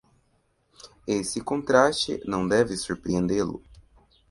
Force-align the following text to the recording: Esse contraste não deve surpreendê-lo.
Esse 1.05 1.39
contraste 1.41 2.19
não 2.25 2.47
deve 2.47 2.75
surpreendê-lo. 2.75 3.61